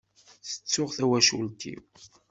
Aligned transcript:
Tttuɣ 0.51 0.89
d 0.91 0.95
tawacult-iw. 0.97 1.81